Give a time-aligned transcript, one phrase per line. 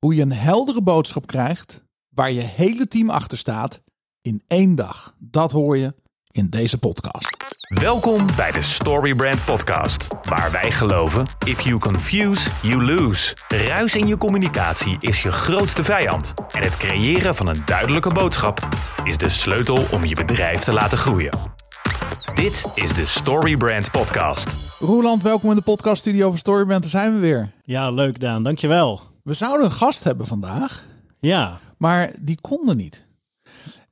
[0.00, 3.82] Hoe je een heldere boodschap krijgt waar je hele team achter staat
[4.22, 5.14] in één dag.
[5.18, 5.94] Dat hoor je
[6.30, 7.56] in deze podcast.
[7.80, 13.36] Welkom bij de Storybrand Podcast, waar wij geloven: if you confuse, you lose.
[13.48, 16.34] Ruis in je communicatie is je grootste vijand.
[16.52, 18.68] En het creëren van een duidelijke boodschap
[19.04, 21.32] is de sleutel om je bedrijf te laten groeien.
[22.34, 24.56] Dit is de Storybrand Podcast.
[24.78, 26.82] Roeland, welkom in de podcaststudio van Storybrand.
[26.82, 27.52] Daar zijn we weer.
[27.64, 29.09] Ja, leuk Daan, dankjewel.
[29.22, 30.84] We zouden een gast hebben vandaag,
[31.18, 33.04] Ja, maar die konden niet.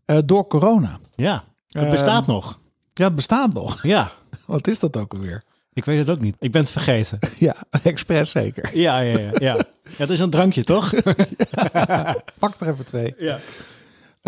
[0.04, 0.98] Eh, door corona.
[1.14, 1.44] ja.
[1.68, 2.60] Het Ehm, bestaat nog.
[2.92, 3.82] Ja, het bestaat nog.
[3.82, 4.12] Ja,
[4.46, 5.42] Wat is dat ook alweer?
[5.72, 6.36] ik weet het ook niet.
[6.38, 7.18] Ik ben het vergeten.
[7.38, 8.76] Ja, expres zeker.
[8.76, 9.30] Ja, ja, ja.
[9.32, 9.54] ja.
[9.54, 9.64] ja
[9.96, 10.94] het is een drankje, toch?
[12.38, 13.14] Pak er even twee.
[13.18, 13.38] Ja.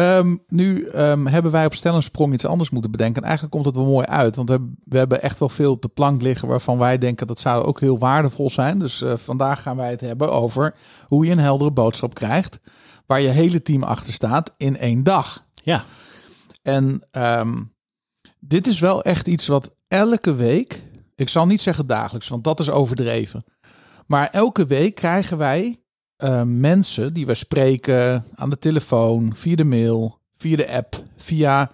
[0.01, 3.17] Ehm, nu ehm, hebben wij op stel en sprong iets anders moeten bedenken.
[3.23, 4.37] En eigenlijk komt het wel mooi uit.
[4.37, 7.41] Want we, we hebben echt wel veel op de plank liggen waarvan wij denken dat
[7.41, 8.79] zou ook heel waardevol zijn.
[8.79, 10.75] Dus eh, vandaag gaan wij het hebben over
[11.07, 12.61] hoe je een heldere boodschap krijgt.
[13.07, 15.45] Waar je hele team achter staat in één dag.
[15.55, 15.84] Ja,
[16.62, 17.62] En ehm,
[18.39, 20.83] dit is wel echt iets wat elke week,
[21.17, 23.45] ik zal niet zeggen dagelijks, want dat is overdreven.
[24.07, 25.80] Maar elke week krijgen wij
[26.21, 31.71] eh, mensen die wij spreken aan de telefoon, via de mail, via de app, via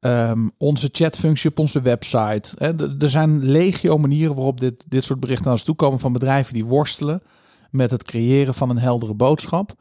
[0.00, 2.74] ehm, onze chatfunctie op onze website.
[2.98, 6.54] Er zijn legio manieren waarop dit, dit soort berichten naar ons toe komen van bedrijven
[6.54, 7.22] die worstelen
[7.70, 9.74] met het creëren van een heldere boodschap.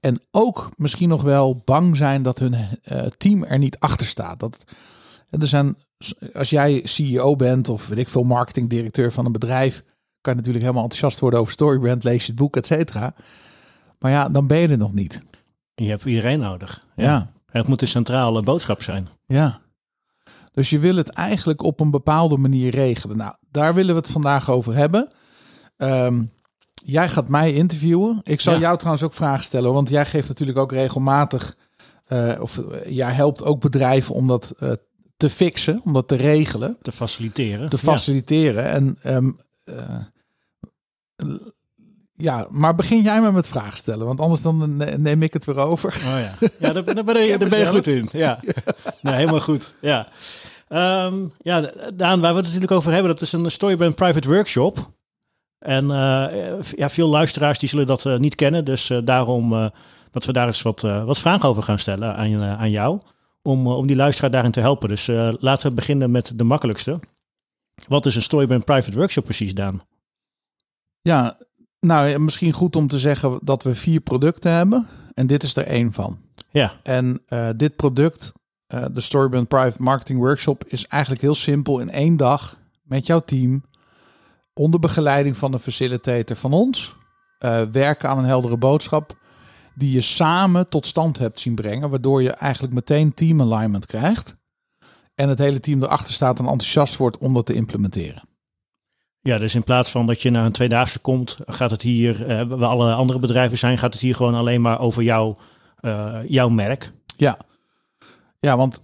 [0.00, 4.40] En ook misschien nog wel bang zijn dat hun eh, team er niet achter staat.
[4.40, 4.64] Dat,
[5.30, 5.76] er zijn,
[6.34, 9.84] als jij CEO bent of weet ik veel, marketingdirecteur van een bedrijf,
[10.22, 13.14] kan je natuurlijk helemaal enthousiast worden over Storybrand, lees je het boek, et cetera.
[13.98, 15.22] Maar ja, dan ben je er nog niet.
[15.74, 16.86] je hebt iedereen nodig.
[16.96, 17.32] Ja.
[17.50, 19.08] Het moet een centrale boodschap zijn.
[19.26, 19.60] Ja.
[20.52, 23.16] Dus je wil het eigenlijk op een bepaalde manier regelen.
[23.16, 25.08] Nou, daar willen we het vandaag over hebben.
[25.76, 26.22] Ehm,
[26.84, 28.20] jij gaat mij interviewen.
[28.22, 28.60] Ik zal Ja.
[28.60, 31.56] jou trouwens ook vragen stellen, want jij geeft natuurlijk ook regelmatig,
[32.06, 34.70] eh, of eh, jij helpt ook bedrijven om dat eh,
[35.16, 37.68] te fixen, om dat te regelen, Te faciliteren.
[37.68, 38.64] te faciliteren.
[38.64, 39.30] En ehm,
[39.64, 39.74] eh,
[42.12, 45.44] ja, maar begin jij maar met vragen stellen, want anders dan ne- neem ik het
[45.44, 46.00] weer over.
[46.06, 48.08] Oh ja, ja daar, daar ben je, heb daar ben je goed in.
[48.12, 48.40] Ja,
[49.00, 49.74] nee, helemaal goed.
[49.80, 50.08] Ja,
[50.72, 54.90] Ehm, ja Daan, waar we het natuurlijk over hebben, dat is een Storybrand Private Workshop.
[55.58, 58.64] En eh, ja, veel luisteraars die zullen dat eh, niet kennen.
[58.64, 59.70] Dus eh, daarom
[60.10, 63.00] dat we daar eens wat, wat vragen over gaan stellen aan, aan jou.
[63.42, 64.88] Om, om die luisteraar daarin te helpen.
[64.88, 65.06] Dus
[65.40, 67.00] laten we beginnen met de makkelijkste.
[67.88, 69.82] Wat is een Storybrand Private Workshop precies, Daan?
[71.02, 71.38] Ja,
[71.80, 74.86] nou misschien goed om te zeggen dat we vier producten hebben.
[75.14, 76.18] En dit is er één van.
[76.50, 78.32] Ja, En eh, dit product,
[78.66, 83.20] eh, de Storybrand Private Marketing Workshop, is eigenlijk heel simpel in één dag met jouw
[83.20, 83.64] team.
[84.54, 86.94] Onder begeleiding van een facilitator van ons.
[87.38, 89.16] eh, werken aan een heldere boodschap.
[89.74, 91.90] Die je samen tot stand hebt zien brengen.
[91.90, 94.36] Waardoor je eigenlijk meteen team alignment krijgt.
[95.14, 98.22] En het hele team erachter staat en enthousiast wordt om dat te implementeren.
[99.22, 102.46] Ja, dus in plaats van dat je naar een tweedaagse komt, gaat het hier, eh,
[102.46, 105.34] waar alle andere bedrijven zijn, gaat het hier gewoon alleen maar over jou,
[105.80, 106.92] eh, jouw merk.
[107.16, 107.38] Ja.
[108.40, 108.82] ja, want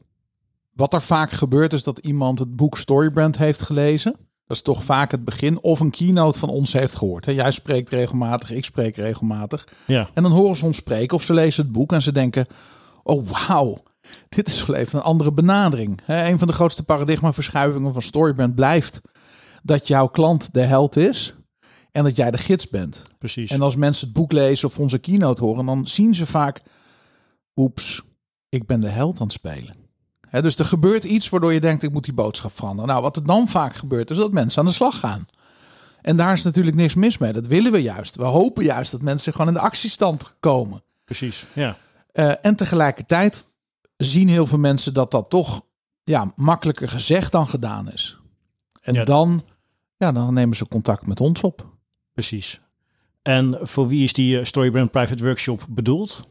[0.72, 4.12] wat er vaak gebeurt is dat iemand het boek Storybrand heeft gelezen.
[4.46, 5.62] Dat is toch vaak het begin.
[5.62, 7.24] Of een keynote van ons heeft gehoord.
[7.24, 7.32] Hè.
[7.32, 9.68] Jij spreekt regelmatig, ik spreek regelmatig.
[9.84, 12.46] Ja, En dan horen ze ons spreken of ze lezen het boek en ze denken...
[13.02, 13.82] Oh, wauw,
[14.28, 16.00] dit is wel even een andere benadering.
[16.04, 19.00] Hè, een van de grootste paradigmaverschuivingen van Storybrand blijft...
[19.68, 21.34] dat jouw klant de held is
[21.92, 23.02] en dat jij de gids bent.
[23.18, 23.50] precies.
[23.50, 26.62] En als mensen het boek lezen of onze keynote horen, dan zien ze vaak,
[27.56, 28.02] oeps,
[28.48, 29.74] ik ben de held aan het spelen.
[30.30, 32.88] Dus er gebeurt iets waardoor je denkt, ik moet die boodschap veranderen.
[32.90, 35.26] Nou, wat er dan vaak gebeurt, is dat mensen aan de slag gaan.
[36.02, 37.32] En daar is natuurlijk niks mis mee.
[37.32, 38.16] Dat willen we juist.
[38.16, 40.82] We hopen juist dat mensen gewoon in de actiestand komen.
[41.04, 41.46] precies.
[41.54, 41.76] Ja,
[42.12, 43.48] Eh, en tegelijkertijd
[43.96, 45.62] zien heel veel mensen dat dat toch
[46.04, 48.16] ja, makkelijker gezegd dan gedaan is.
[48.82, 49.04] En Ja.
[49.04, 49.42] dan,
[49.98, 51.66] ja, dan nemen ze contact met ons op.
[52.12, 52.60] precies.
[53.22, 56.22] En voor wie is die eh, Storybrand Private Workshop bedoeld?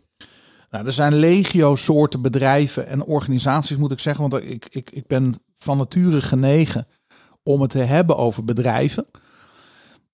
[0.70, 4.30] Nou, er zijn legio soorten bedrijven en organisaties, moet ik zeggen.
[4.30, 6.88] Want ik, ik, ik ben van nature genegen
[7.44, 9.06] om het te hebben over bedrijven.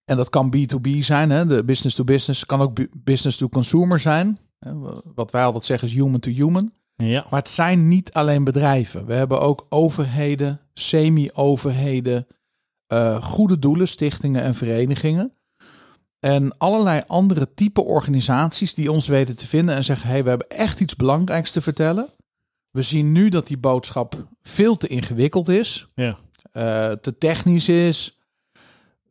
[0.05, 2.45] En dat kan B2B zijn, hè, de business to business.
[2.45, 4.37] kan ook bu- business to consumer zijn.
[4.59, 4.71] Hè,
[5.15, 6.71] Wat wij altijd zeggen is human to human.
[6.95, 9.05] Ja, Maar het zijn niet alleen bedrijven.
[9.05, 12.27] We hebben ook overheden, semi-overheden,
[12.93, 15.33] eh, goede doelen, stichtingen en verenigingen.
[16.19, 20.49] En allerlei andere type organisaties die ons weten te vinden en zeggen: hey, we hebben
[20.49, 22.09] echt iets belangrijks te vertellen.
[22.69, 26.17] We zien nu dat die boodschap veel te ingewikkeld is, ja,
[26.51, 28.19] eh, te technisch is.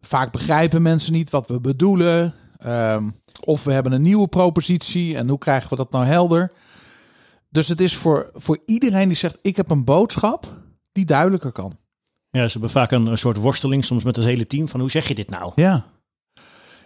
[0.01, 2.35] Vaak begrijpen mensen niet wat we bedoelen.
[2.59, 3.09] Ehm,
[3.45, 6.53] Of we hebben een nieuwe propositie en hoe krijgen we dat nou helder?
[7.49, 10.63] Dus het is voor, voor iedereen die zegt: Ik heb een boodschap
[10.93, 11.73] die duidelijker kan.
[12.39, 14.91] Ja, ze hebben vaak een, een soort worsteling soms met het hele team van hoe
[14.91, 15.53] zeg je dit nou?
[15.55, 15.85] Ja.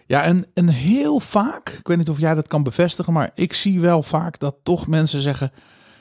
[0.06, 3.52] Ja, en, en heel vaak, ik weet niet of jij dat kan bevestigen, maar ik
[3.52, 5.52] zie wel vaak dat toch mensen zeggen: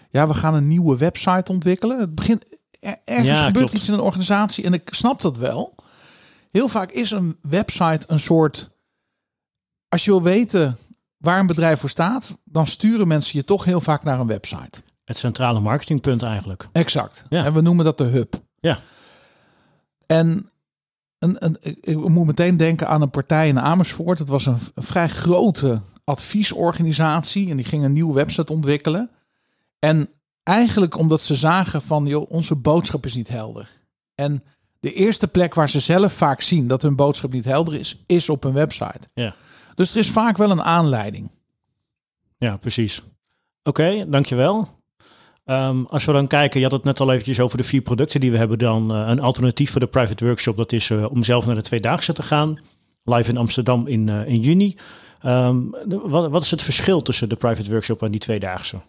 [0.10, 2.00] Ja, we gaan een nieuwe website ontwikkelen.
[2.00, 2.46] Het begint
[2.80, 3.74] er- ergens Ja, gebeurt klopt.
[3.74, 5.76] iets in een organisatie en ik snap dat wel.
[6.52, 8.70] Heel vaak is een website een soort.
[9.90, 10.78] Als je wil weten
[11.18, 14.82] waar een bedrijf voor staat, dan sturen mensen je toch heel vaak naar een website.
[15.04, 16.66] Het centrale marketingpunt eigenlijk.
[16.72, 17.24] Exact.
[17.30, 17.46] Ja.
[17.46, 18.42] En we noemen dat de hub.
[18.60, 18.80] Ja.
[20.08, 20.50] En
[21.20, 24.20] een, een, ik- moet meteen denken aan een partij in Amersfoort.
[24.20, 29.10] Het was een, een vrij grote adviesorganisatie en die ging een nieuwe website ontwikkelen.
[29.80, 30.10] En
[30.44, 33.70] eigenlijk omdat ze zagen van, joh, onze boodschap is niet helder.
[34.16, 34.44] En
[34.80, 38.30] de eerste plek waar ze zelf vaak zien dat hun boodschap niet helder is, is
[38.30, 39.00] op hun website.
[39.14, 39.36] Ja.
[39.76, 41.32] Dus er is vaak wel een aanleiding.
[42.38, 43.02] Ja, precies.
[43.64, 44.70] Oké, dankjewel.
[45.46, 48.20] Ehm, als we dan kijken, je had het net al eventjes over de vier producten
[48.20, 48.92] die we hebben dan.
[48.92, 52.14] eh, een alternatief voor de private workshop, dat is eh, om zelf naar de Tweedaagse
[52.14, 52.60] te gaan.
[53.04, 54.76] Live in Amsterdam in, eh, in juni.
[55.22, 55.58] Ehm,
[55.88, 58.82] wat, wat is het verschil tussen de private workshop en die Tweedaagse?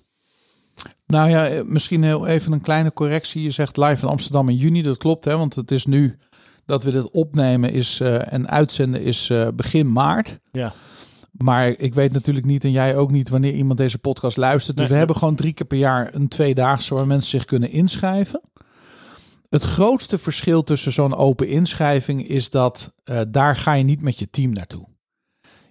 [1.06, 3.42] Nou ja, misschien heel even een kleine correctie.
[3.42, 4.82] Je zegt live in Amsterdam in juni.
[4.82, 5.36] Dat klopt, hè?
[5.36, 6.18] Want het is nu
[6.66, 10.38] dat we dit opnemen is, en uitzenden is begin maart.
[10.52, 10.72] Ja,
[11.38, 14.76] Maar ik weet natuurlijk niet en jij ook niet wanneer iemand deze podcast luistert.
[14.76, 17.70] Dus Nee, we hebben gewoon drie keer per jaar een tweedaagse waar mensen zich kunnen
[17.70, 18.40] inschrijven.
[19.48, 24.18] Het grootste verschil tussen zo'n open inschrijving is dat eh, daar ga je niet met
[24.18, 24.86] je team naartoe.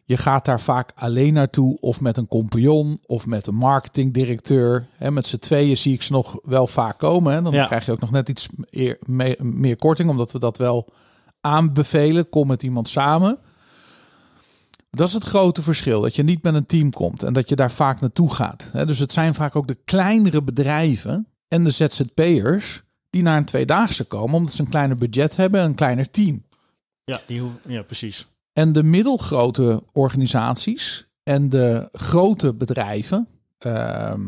[0.07, 4.87] Je gaat daar vaak alleen naartoe of met een compagnon of met een marketingdirecteur.
[4.97, 7.33] Hè, met z'n tweeën zie ik ze nog wel vaak komen.
[7.33, 7.41] Hè.
[7.41, 7.65] Dan Ja.
[7.65, 10.87] krijg je ook nog net iets meer, meer, meer korting, omdat we dat wel
[11.41, 12.29] aanbevelen.
[12.29, 13.37] Kom met iemand samen.
[14.95, 16.01] Dat is het grote verschil.
[16.01, 18.65] Dat je niet met een team komt en dat je daar vaak naartoe gaat.
[18.85, 24.03] Dus het zijn vaak ook de kleinere bedrijven en de ZZP'ers die naar een tweedaagse
[24.03, 26.43] komen, omdat ze een kleiner budget hebben en een kleiner team.
[27.03, 28.27] ja, die hoef- ja precies.
[28.53, 33.27] En de middelgrote organisaties en de grote bedrijven,
[33.57, 34.27] ehm,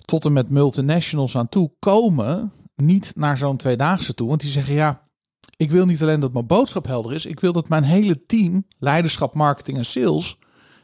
[0.00, 4.28] tot en met multinationals aan toe, komen niet naar zo'n tweedaagse toe.
[4.28, 5.07] Want die zeggen ja,
[5.58, 8.66] ik wil niet alleen dat mijn boodschap helder is, ik wil dat mijn hele team,
[8.78, 10.38] leiderschap, marketing en sales,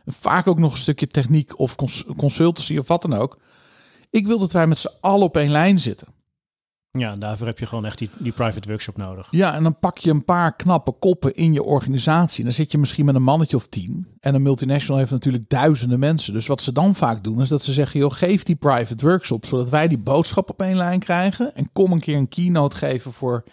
[0.04, 3.38] en vaak ook nog een stukje techniek of cons- consultancy of wat dan ook.
[4.10, 6.08] Ik wil dat wij met z'n allen op één lijn zitten.
[6.90, 9.28] Ja, daarvoor heb je gewoon echt die, die private workshop nodig.
[9.30, 12.44] Ja, en dan pak je een paar knappe koppen in je organisatie.
[12.44, 14.16] Dan zit je misschien met een mannetje of tien.
[14.20, 16.32] En een multinational heeft natuurlijk duizenden mensen.
[16.32, 19.46] Dus wat ze dan vaak doen, is dat ze zeggen: joh, geef die private workshop,
[19.46, 21.54] zodat wij die boodschap op één lijn krijgen.
[21.54, 23.44] En kom een keer een keynote geven voor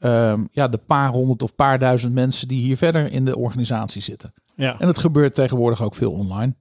[0.00, 4.02] ehm, ja, de paar honderd of paar duizend mensen die hier verder in de organisatie
[4.02, 4.32] zitten.
[4.54, 4.80] Ja.
[4.80, 6.54] En het gebeurt tegenwoordig ook veel online.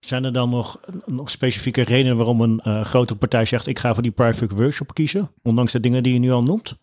[0.00, 3.94] Zijn er dan nog, nog specifieke redenen waarom een eh, grotere partij zegt: ik ga
[3.94, 5.30] voor die private workshop kiezen?
[5.42, 6.76] Ondanks de dingen die je nu al noemt?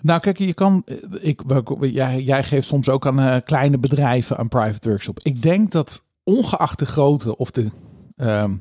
[0.00, 0.82] Nou, kijk, je kan.
[0.86, 1.42] eh, Ik,
[1.80, 5.18] jij, jij geeft soms ook aan eh, kleine bedrijven een private workshop.
[5.22, 7.70] Ik denk dat ongeacht de grootte of de,
[8.16, 8.56] ehm,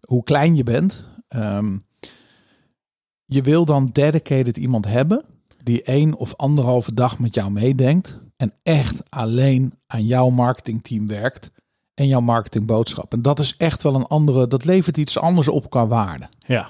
[0.00, 1.76] hoe klein je bent, ehm,
[3.24, 5.24] je wil dan dedicated iemand hebben
[5.62, 11.50] die één of anderhalve dag met jou meedenkt en echt alleen aan jouw marketingteam werkt
[11.94, 13.12] en jouw marketingboodschap.
[13.12, 14.46] En dat is echt wel een andere.
[14.48, 16.28] Dat levert iets anders op qua waarde.
[16.46, 16.68] Ja.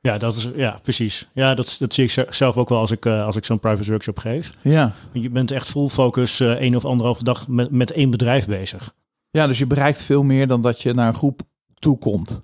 [0.00, 1.28] Ja, dat is, ja precies.
[1.32, 3.60] Ja, dat, dat zie ik ze- zelf ook wel als ik, eh, als ik zo'n
[3.60, 4.52] private workshop geef.
[4.62, 4.92] Ja.
[5.12, 8.46] Want Je bent echt full focus eh één of anderhalve dag met, met één bedrijf
[8.46, 8.94] bezig.
[9.30, 11.40] Ja, dus je bereikt veel meer dan dat je naar een groep
[11.78, 12.38] toekomt.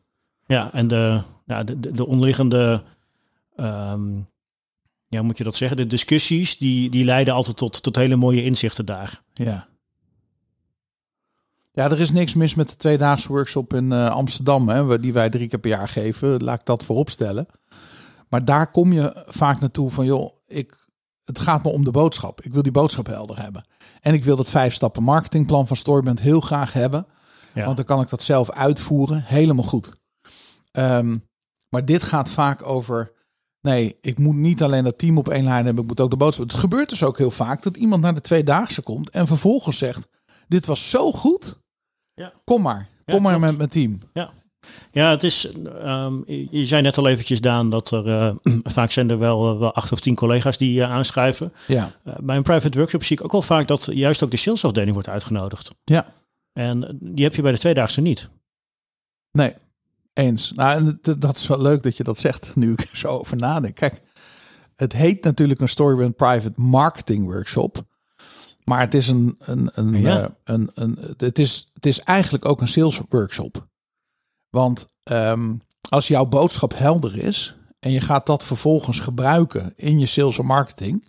[0.47, 2.83] Ja, en de, ja, de, de, de onderliggende,
[3.57, 4.09] ehm,
[5.17, 5.77] ja, moet je dat zeggen?
[5.77, 9.23] De discussies, die, die leiden altijd tot, tot hele mooie inzichten daar.
[9.33, 9.69] Ja.
[11.73, 15.31] Ja, er is niks mis met de tweedaagse workshop in eh, Amsterdam, hè, die wij
[15.31, 16.45] drie keer per jaar geven.
[16.45, 17.47] Laat ik dat voorop stellen.
[18.29, 20.87] Maar daar kom je vaak naartoe van, joh, ik,
[21.25, 22.41] het gaat me om de boodschap.
[22.41, 23.67] Ik wil die boodschap helder hebben.
[24.01, 27.07] En ik wil dat vijf stappen marketingplan van Storyband heel graag hebben.
[27.55, 27.65] Ja.
[27.65, 29.23] Want dan kan ik dat zelf uitvoeren.
[29.25, 29.91] Helemaal goed.
[30.73, 31.17] Ehm,
[31.69, 33.13] maar dit gaat vaak over.
[33.67, 36.17] Nee, ik moet niet alleen dat team op één lijn hebben, ik moet ook de
[36.17, 36.51] boodschap.
[36.51, 40.07] Het gebeurt dus ook heel vaak dat iemand naar de tweedaagse komt en vervolgens zegt:
[40.49, 41.59] Dit was zo goed.
[42.15, 42.33] Ja.
[42.45, 42.89] Kom maar.
[43.05, 43.99] Ja, Kom maar met mijn team.
[44.91, 45.53] Ja, het is.
[45.83, 48.35] ehm, je je zei net al eventjes, Daan, dat er eh,
[48.77, 51.53] vaak zijn er wel, eh, wel acht of tien collega's die eh, aanschrijven.
[51.67, 51.91] Ja.
[52.21, 55.09] Bij een private workshop zie ik ook wel vaak dat juist ook de salesafdeling wordt
[55.09, 55.71] uitgenodigd.
[55.85, 56.07] Ja.
[56.53, 58.29] En die heb je bij de tweedaagse niet.
[59.33, 59.55] Nee.
[60.17, 60.53] Eens.
[60.53, 63.37] Nou, en dat is wel leuk dat je dat zegt, nu ik er zo over
[63.37, 63.75] nadenk.
[63.75, 64.01] Kijk,
[64.77, 67.83] het heet natuurlijk een Storybrand Private Marketing Workshop.
[68.65, 70.23] Maar het is een, een, een, Ja.
[70.23, 73.67] eh, een, een, het, is, het is eigenlijk ook een sales workshop.
[74.51, 75.55] Want ehm,
[75.89, 80.47] als jouw boodschap helder is en je gaat dat vervolgens gebruiken in je sales en
[80.47, 81.09] marketing,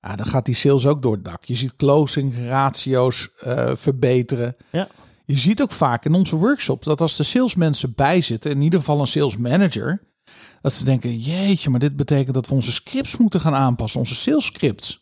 [0.00, 1.44] ja, dan gaat die sales ook door het dak.
[1.44, 4.56] Je ziet closing ratio's eh, verbeteren.
[4.70, 4.88] Ja.
[5.30, 8.78] Je ziet ook vaak in onze workshops dat als de salesmensen bij zitten, in ieder
[8.78, 10.02] geval een sales manager,
[10.60, 14.14] dat ze denken, jeetje, maar dit betekent dat we onze scripts moeten gaan aanpassen, onze
[14.14, 15.00] sales scripts.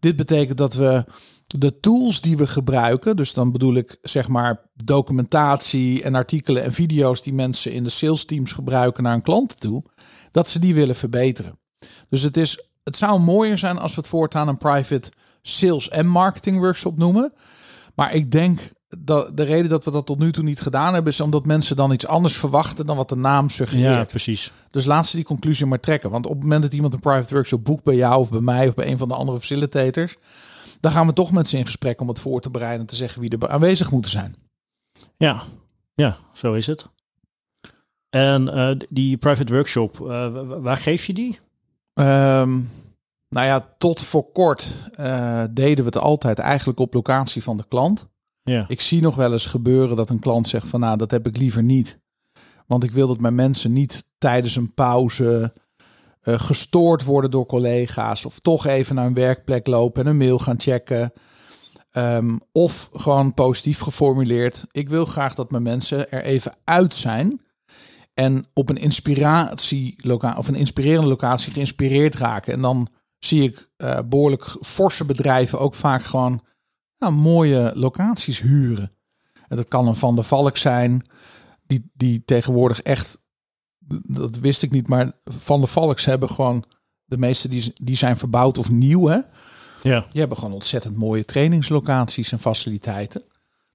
[0.00, 1.04] Dit betekent dat we
[1.46, 6.72] de tools die we gebruiken, dus dan bedoel ik zeg maar documentatie en artikelen en
[6.72, 9.84] video's die mensen in de sales teams gebruiken naar een klant toe,
[10.30, 11.58] dat ze die willen verbeteren.
[12.08, 15.10] Dus het is, het zou mooier zijn als we het voortaan een private
[15.42, 17.32] sales en marketing workshop noemen.
[17.94, 21.20] Maar ik denk de reden dat we dat tot nu toe niet gedaan hebben, is
[21.20, 24.08] omdat mensen dan iets anders verwachten dan wat de naam Ja, suggereert.
[24.08, 24.52] precies.
[24.70, 26.10] Dus laat ze die conclusie maar trekken.
[26.10, 28.68] Want op het moment dat iemand een private workshop boekt bij jou of bij mij
[28.68, 30.16] of bij een van de andere facilitators,
[30.80, 32.96] dan gaan we toch met ze in gesprek om het voor te bereiden en te
[32.96, 34.36] zeggen wie er aanwezig moeten zijn.
[35.16, 35.42] Ja,
[35.94, 36.86] ja, zo is het.
[38.10, 41.38] En eh, die private workshop, eh, wa- wa- waar geef je die?
[41.94, 42.50] Ehm,
[43.28, 47.64] nou ja, tot voor kort eh, deden we het altijd eigenlijk op locatie van de
[47.68, 48.06] klant.
[48.50, 51.26] Ja, Ik zie nog wel eens gebeuren dat een klant zegt van nou, dat heb
[51.26, 51.98] ik liever niet.
[52.66, 55.52] Want ik wil dat mijn mensen niet tijdens een pauze
[56.20, 58.24] eh, gestoord worden door collega's.
[58.24, 61.12] Of toch even naar een werkplek lopen en een mail gaan checken.
[61.90, 64.64] Ehm, of gewoon positief geformuleerd.
[64.70, 67.40] Ik wil graag dat mijn mensen er even uit zijn.
[68.14, 72.52] En op een inspiratielocatie of een inspirerende locatie geïnspireerd raken.
[72.52, 72.88] En dan
[73.18, 76.42] zie ik eh, behoorlijk forse bedrijven ook vaak gewoon
[76.98, 78.90] nou, mooie locaties huren.
[79.48, 81.06] En dat kan een Van der Valk zijn,
[81.66, 83.18] die, die tegenwoordig echt,
[84.02, 86.64] dat wist ik niet, maar Van der Valks hebben gewoon,
[87.04, 89.18] de meeste die, die zijn verbouwd of nieuw, hè?
[89.82, 93.22] ja, Die hebben gewoon ontzettend mooie trainingslocaties en faciliteiten.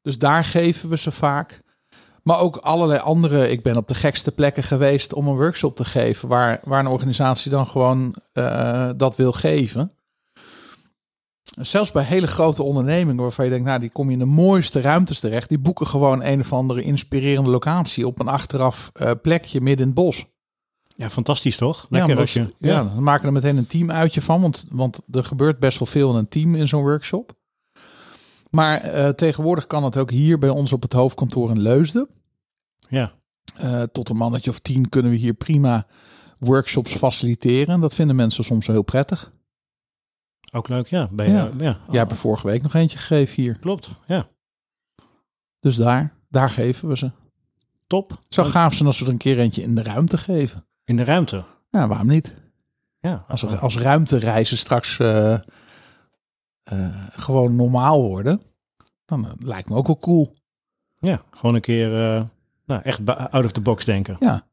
[0.01, 1.61] Dus daar geven we ze vaak.
[2.23, 3.49] Maar ook allerlei andere.
[3.49, 6.27] Ik ben op de gekste plekken geweest om een workshop te geven.
[6.27, 9.91] Waar, waar een organisatie dan gewoon eh, dat wil geven.
[11.59, 14.81] Zelfs bij hele grote ondernemingen waarvan je denkt, nou, die kom je in de mooiste
[14.81, 15.49] ruimtes terecht.
[15.49, 19.91] Die boeken gewoon een of andere inspirerende locatie op een achteraf eh, plekje midden in
[19.91, 20.25] het bos.
[20.95, 21.81] ja, fantastisch toch?
[21.81, 22.53] Ja, Lekker omdat als je...
[22.59, 24.41] ja, dan maken er meteen een team uitje van.
[24.41, 27.33] Want, want er gebeurt best wel veel in een team in zo'n workshop.
[28.49, 32.07] Maar eh, tegenwoordig kan het ook hier bij ons op het hoofdkantoor in Leusden.
[32.89, 33.19] ja.
[33.55, 35.87] Eh, tot een mannetje of tien kunnen we hier prima
[36.39, 37.73] workshops faciliteren.
[37.73, 39.31] En dat vinden mensen soms wel heel prettig.
[40.51, 41.07] Ook leuk, ja.
[41.11, 41.49] Ben je, Ja.
[41.57, 41.77] ja.
[41.89, 43.57] Jij hebt er vorige week nog eentje gegeven hier.
[43.59, 44.27] Klopt, ja.
[45.59, 47.11] Dus daar, daar geven we ze.
[47.87, 48.09] Top.
[48.09, 50.65] Het zou gaaf zijn als we er een keer eentje in de ruimte geven.
[50.83, 51.45] In de ruimte.
[51.69, 52.33] Ja, waarom niet?
[52.99, 58.41] Ja, Als, er, als ruimtereizen straks eh, eh, gewoon normaal worden,
[59.05, 60.35] dan eh, lijkt me ook wel cool.
[60.99, 61.89] ja, gewoon een keer
[62.65, 64.15] nou, echt out of the box denken.
[64.19, 64.47] Ja,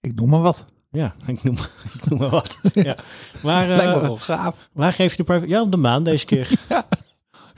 [0.00, 0.66] ik noem maar wat.
[0.94, 1.56] Ja, ik noem,
[1.94, 2.58] ik noem maar wat.
[2.72, 2.96] ja.
[3.42, 4.68] Maar eh, lijkt me wel gaaf.
[4.72, 5.48] waar geef je de private...
[5.48, 6.50] Ja, op de maan deze keer.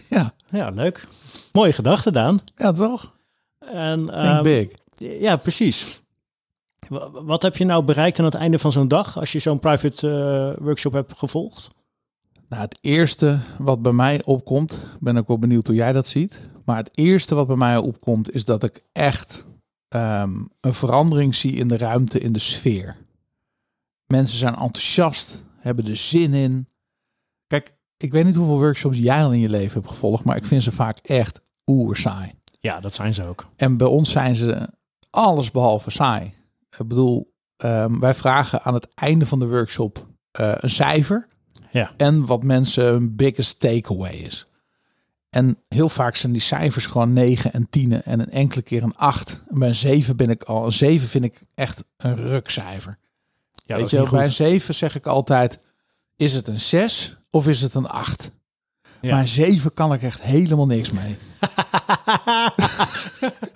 [0.09, 1.05] Ja, ja, leuk.
[1.53, 2.39] Mooie gedachte, Daan.
[2.57, 3.13] ja toch?
[3.59, 4.69] En, ehm, big.
[4.95, 6.01] Ja, precies.
[6.89, 9.59] Wa- Wat heb je nou bereikt aan het einde van zo'n dag als je zo'n
[9.59, 10.09] private
[10.59, 11.69] eh, workshop hebt gevolgd?
[12.49, 16.41] Nou, het eerste wat bij mij opkomt, ben ik wel benieuwd hoe jij dat ziet.
[16.65, 19.45] Maar het eerste wat bij mij opkomt, is dat ik echt
[19.89, 22.97] ehm, een verandering zie in de ruimte, in de sfeer.
[24.07, 26.69] Mensen zijn enthousiast, hebben er zin in.
[27.47, 30.47] Kijk, ik weet niet hoeveel workshops jij al in je leven hebt gevolgd, maar ik
[30.47, 32.35] vind ze vaak echt oerzaai.
[32.61, 33.47] Ja, dat zijn ze ook.
[33.57, 34.69] En bij ons zijn ze
[35.11, 36.35] alles behalve saai.
[36.79, 41.29] Ik bedoel, ehm, wij vragen aan het einde van de workshop eh, een cijfer.
[41.71, 41.93] Ja.
[41.97, 44.47] En wat mensen hun biggest takeaway is.
[45.31, 48.97] En heel vaak zijn die cijfers gewoon 9 en 10 en een enkele keer een
[48.97, 49.43] 8.
[49.49, 50.65] En bij een 7 ben ik al.
[50.65, 52.99] Een 7 vind ik echt een rukcijfer.
[53.67, 54.35] Ja, Weet je, bij een goed.
[54.35, 55.59] 7 zeg ik altijd:
[56.17, 58.31] is het een 6 of is het een 8?
[59.01, 59.11] Ja.
[59.11, 61.17] Maar een 7 kan ik echt helemaal niks mee.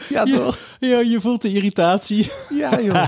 [0.08, 0.58] ja, toch?
[0.78, 2.30] Ja, je voelt de irritatie.
[2.48, 3.06] Ja, joh.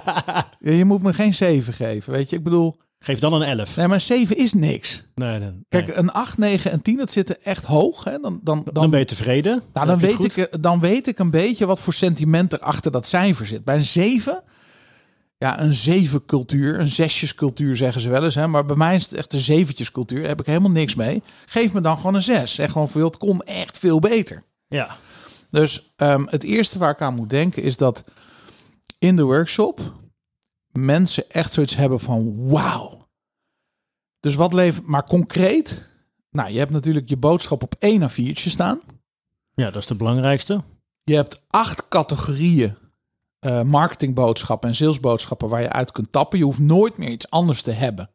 [0.78, 2.36] Je moet me geen 7 geven, weet je.
[2.36, 3.76] Ik bedoel, Geef dan een 11.
[3.76, 5.02] nee, maar 7 is niks.
[5.14, 8.04] Nee, nee, Kijk, een 8, 9 en 10, dat zitten echt hoog.
[8.04, 8.18] Hè?
[8.18, 9.62] Dan, dan, dan, dan ben je tevreden.
[9.72, 12.58] nou, dan, je weet ik, eh, dan weet ik een beetje wat voor sentiment er
[12.58, 13.64] achter dat cijfer zit.
[13.64, 14.42] Bij een 7,
[15.42, 18.34] ja, een 7 cultuur, een zesjescultuur zeggen ze wel eens.
[18.34, 18.46] Hè?
[18.46, 20.18] Maar bij mij is het echt een zeventjescultuur.
[20.18, 21.22] Daar heb ik helemaal niks mee.
[21.46, 22.54] Geef me dan gewoon een 6.
[22.54, 24.42] Zeg gewoon joh, het kon echt veel beter.
[24.68, 24.96] Ja,
[25.50, 28.04] Dus ehm, het eerste waar ik aan moet denken is dat
[28.98, 29.92] in de workshop
[30.72, 33.08] mensen echt zoiets hebben van wauw.
[34.20, 35.88] Dus wat levert, maar concreet,
[36.30, 38.80] nou, je hebt natuurlijk je boodschap op één A4'tje staan.
[39.54, 40.60] Ja, dat is de belangrijkste.
[41.04, 42.76] Je hebt acht categorieën
[43.46, 46.38] uh, marketingboodschappen en salesboodschappen waar je uit kunt tappen.
[46.38, 48.10] Je hoeft nooit meer iets anders te hebben.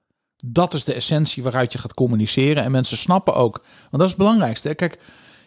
[0.45, 2.63] Dat is de essentie waaruit je gaat communiceren.
[2.63, 4.75] En mensen snappen ook, want dat is het belangrijkste.
[4.75, 4.99] Kijk,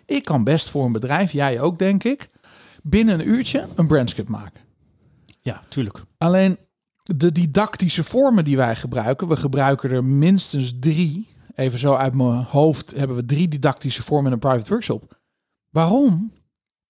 [0.07, 2.31] ik kan best voor een bedrijf, jij ook denk ik,
[2.83, 4.61] binnen een uurtje een brandscript maken.
[5.41, 6.03] Ja, tuurlijk.
[6.19, 6.59] Alleen
[7.03, 11.29] de didactische vormen die wij gebruiken, we gebruiken er minstens drie.
[11.55, 15.19] Even zo uit mijn hoofd hebben we drie didactische vormen in een private workshop.
[15.71, 16.33] Waarom?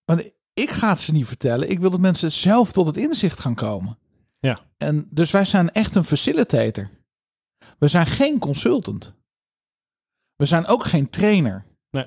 [0.05, 1.71] Want ik ga het ze niet vertellen.
[1.71, 3.99] Ik wil dat mensen zelf tot het inzicht gaan komen.
[4.38, 4.59] Ja.
[4.76, 6.90] En dus wij zijn echt een facilitator.
[7.78, 9.14] We zijn geen consultant.
[10.37, 11.64] We zijn ook geen trainer.
[11.90, 12.07] Nee.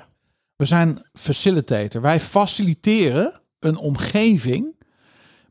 [0.56, 2.02] We zijn facilitator.
[2.02, 4.76] Wij faciliteren een omgeving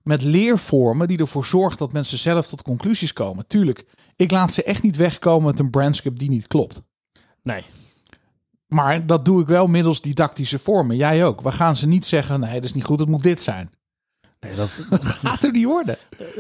[0.03, 3.47] met leervormen die ervoor zorgt dat mensen zelf tot conclusies komen.
[3.47, 3.85] Tuurlijk,
[4.17, 6.83] ik laat ze echt niet wegkomen met een brandscript die niet klopt.
[7.43, 7.65] Nee.
[8.73, 10.97] Maar dat doe ik wel middels didactische vormen.
[10.97, 11.41] Jij ook.
[11.41, 13.71] We gaan ze niet zeggen, nee, dat is niet goed, het moet dit zijn.
[14.41, 15.97] Nee, dat, dat gaat er niet worden.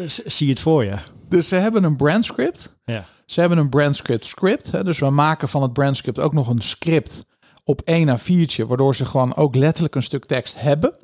[0.06, 0.96] Zie je het voor je.
[1.28, 2.76] Dus ze hebben een brandscript.
[2.84, 3.04] Ja.
[3.26, 4.70] Ze hebben een brandscript script.
[4.70, 7.26] Hè, dus we maken van het brandscript ook nog een script
[7.64, 10.94] op 1 à 4'tje, waardoor ze gewoon ook letterlijk een stuk tekst hebben.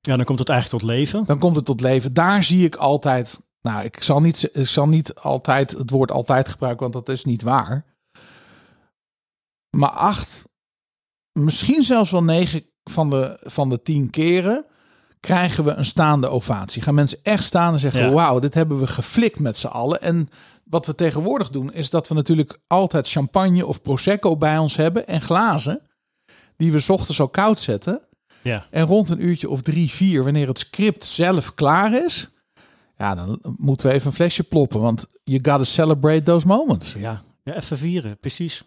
[0.00, 1.24] Ja, dan komt het eigenlijk tot leven.
[1.26, 2.14] Dan komt het tot leven.
[2.14, 3.40] Daar zie ik altijd.
[3.60, 7.24] Nou, ik zal niet, ik zal niet altijd het woord altijd gebruiken, want dat is
[7.24, 7.84] niet waar.
[9.78, 10.44] Maar acht,
[11.32, 14.64] misschien zelfs wel negen van de, van de tien keren
[15.20, 16.82] krijgen we een staande ovatie.
[16.82, 18.10] Gaan mensen echt staan en zeggen: Ja.
[18.10, 20.02] Wauw, dit hebben we geflikt met z'n allen.
[20.02, 20.30] En
[20.64, 25.06] wat we tegenwoordig doen, is dat we natuurlijk altijd champagne of prosecco bij ons hebben
[25.06, 25.80] en glazen.
[26.56, 28.00] Die we 's ochtends al koud zetten.
[28.42, 28.66] Ja.
[28.70, 32.28] En rond een uurtje of drie, vier, wanneer het script zelf klaar is,
[32.96, 34.80] ja, dan moeten we even een flesje ploppen.
[34.80, 36.92] Want you gotta celebrate those moments.
[36.92, 37.22] Ja.
[37.44, 38.64] ja, even vieren, precies.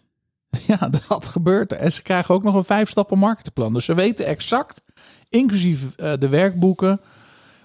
[0.68, 1.78] Ja, dat gebeurt er.
[1.78, 3.74] En ze krijgen ook nog een vijf stappen marketingplan.
[3.74, 4.82] Dus ze weten exact,
[5.30, 7.02] inclusief eh, de werkboeken,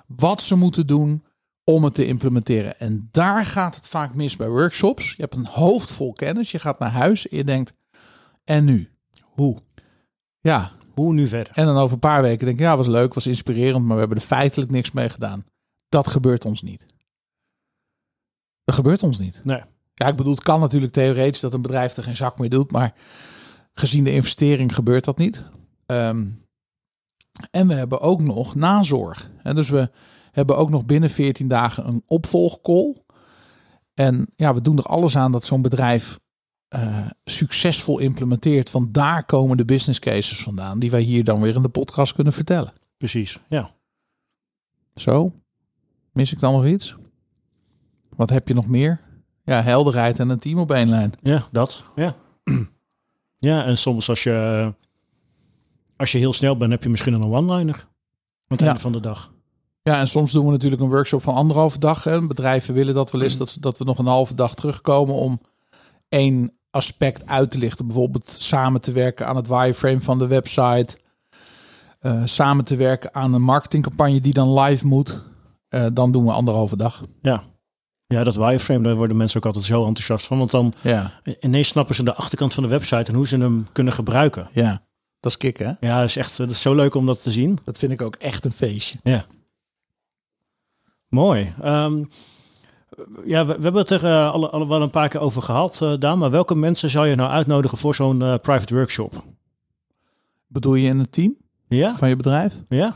[0.07, 1.25] wat ze moeten doen
[1.65, 2.79] om het te implementeren.
[2.79, 5.09] En daar gaat het vaak mis bij workshops.
[5.09, 6.51] Je hebt een hoofd vol kennis.
[6.51, 7.73] Je gaat naar huis en je denkt,
[8.45, 8.91] en nu?
[9.23, 9.57] Hoe?
[10.41, 11.53] Ja, Hoe nu verder?
[11.57, 14.01] En dan over een paar weken denk ik, ja, was leuk, was inspirerend, maar we
[14.01, 15.45] hebben er feitelijk niks mee gedaan.
[15.89, 16.87] Dat gebeurt ons niet.
[18.65, 19.41] Dat gebeurt ons niet.
[19.45, 19.61] Nee.
[19.99, 22.73] Ja, ik bedoel, het kan natuurlijk theoretisch dat een bedrijf er geen zak meer doet,
[22.73, 22.95] maar
[23.73, 25.43] gezien de investering gebeurt dat niet.
[25.87, 26.27] Ehm,
[27.51, 29.31] en we hebben ook nog nazorg.
[29.43, 29.91] En dus we
[30.33, 32.97] hebben ook nog binnen 14 dagen een opvolgcall.
[33.95, 36.19] En ja, we doen er alles aan dat zo'n bedrijf
[36.69, 38.71] eh, succesvol implementeert.
[38.71, 42.13] Want daar komen de business cases vandaan, die wij hier dan weer in de podcast
[42.13, 42.73] kunnen vertellen.
[42.97, 43.71] Precies, ja.
[44.95, 45.33] Zo,
[46.13, 46.97] mis ik dan nog iets?
[48.17, 49.01] Wat heb je nog meer?
[49.47, 51.13] Ja, helderheid en een team op één lijn.
[51.23, 51.85] Ja, dat.
[51.95, 52.15] Ja.
[53.51, 54.73] ja, en soms als je,
[55.97, 57.75] als je heel snel bent, heb je misschien een one-liner.
[57.75, 57.87] Aan
[58.47, 58.67] het Ja.
[58.67, 59.33] einde van de dag.
[59.83, 62.05] Ja, en soms doen we natuurlijk een workshop van anderhalve dag.
[62.05, 62.27] Hè.
[62.27, 65.41] Bedrijven willen dat wel eens, dat, ze- dat we nog een halve dag terugkomen om
[66.09, 67.87] één aspect uit te lichten.
[67.87, 70.97] Bijvoorbeeld samen te werken aan het wireframe van de website.
[71.99, 75.23] Eh, samen te werken aan een marketingcampagne die dan live moet.
[75.69, 77.03] Eh, dan doen we anderhalve dag.
[77.23, 77.43] Ja.
[78.07, 80.39] Ja, dat wireframe, daar worden mensen ook altijd zo enthousiast van.
[80.39, 83.67] Want dan Ja, ineens snappen ze de achterkant van de website en hoe ze hem
[83.73, 84.49] kunnen gebruiken.
[84.53, 84.85] ja.
[85.21, 85.87] Dat is kicken, hè?
[85.89, 87.59] Ja, dat is echt dat is zo leuk om dat te zien.
[87.65, 88.99] Dat vind ik ook echt een feestje.
[89.03, 89.25] Ja.
[91.09, 91.55] Mooi.
[91.63, 92.05] Ehm,
[93.25, 95.95] ja, we, we hebben het er alle, alle wel een paar keer over gehad, eh,
[95.99, 96.19] Daan.
[96.19, 99.25] Maar welke mensen zou je nou uitnodigen voor zo'n eh, private workshop?
[100.47, 101.37] Bedoel je in het team
[101.69, 101.97] Ja?
[101.97, 102.55] van je bedrijf?
[102.69, 102.95] Ja?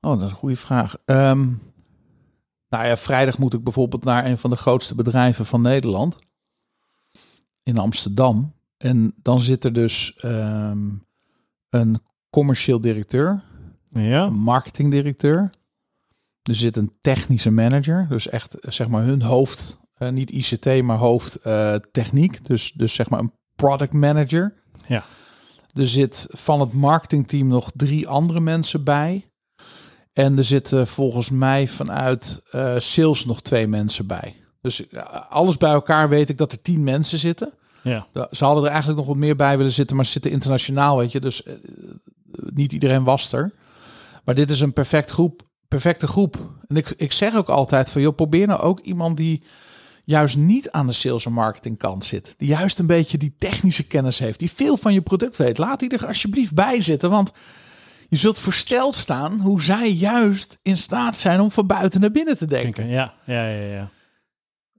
[0.00, 0.96] Oh, dat is een goede vraag.
[1.04, 1.46] Ehm,
[2.70, 6.16] nou ja, vrijdag moet ik bijvoorbeeld naar een van de grootste bedrijven van Nederland.
[7.62, 8.54] In Amsterdam.
[8.76, 10.88] En dan zit er dus ehm,
[11.68, 13.42] een commercieel directeur,
[13.90, 14.24] Ja?
[14.24, 15.50] een marketingdirecteur.
[16.42, 18.06] Er zit een technische manager.
[18.08, 22.44] Dus echt, zeg maar, hun hoofd, eh, niet ICT, maar hoofd eh, techniek.
[22.44, 24.54] Dus, dus zeg maar een product manager.
[24.86, 25.04] Ja.
[25.72, 29.29] Er zit van het marketingteam nog drie andere mensen bij.
[30.20, 34.36] En er zitten volgens mij vanuit eh, sales nog twee mensen bij.
[34.62, 37.52] Dus eh, alles bij elkaar weet ik dat er tien mensen zitten.
[37.82, 38.06] Ja.
[38.30, 41.12] Ze hadden er eigenlijk nog wat meer bij willen zitten, maar ze zitten internationaal, weet
[41.12, 41.20] je.
[41.20, 41.54] Dus eh,
[42.32, 43.52] niet iedereen was er.
[44.24, 46.36] Maar dit is een perfect groep, perfecte groep.
[46.68, 49.42] En ik, ik zeg ook altijd van, joh, probeer nou ook iemand die
[50.04, 52.34] juist niet aan de sales en marketing kant zit.
[52.38, 54.38] Die juist een beetje die technische kennis heeft.
[54.38, 55.58] Die veel van je product weet.
[55.58, 57.32] Laat die er alsjeblieft bij zitten, want
[58.10, 62.36] je zult versteld staan hoe zij juist in staat zijn om van buiten naar binnen
[62.36, 62.88] te denken.
[62.88, 63.90] Ja, ja, ja, ja.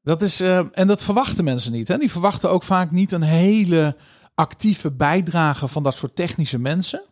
[0.03, 1.87] Dat is, eh, en dat verwachten mensen niet.
[1.87, 1.97] Hè?
[1.97, 3.95] Die verwachten ook vaak niet een hele
[4.35, 7.03] actieve bijdrage van dat soort technische mensen.